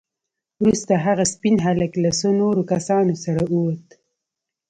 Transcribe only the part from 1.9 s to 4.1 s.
له څو نورو کسانو سره ووت.